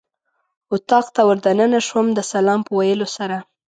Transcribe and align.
اتاق 0.73 1.05
ته 1.15 1.21
ور 1.27 1.37
دننه 1.45 1.79
شوم 1.87 2.05
د 2.13 2.19
سلام 2.31 2.59
په 2.67 2.71
ویلو 2.79 3.07
سره. 3.17 3.37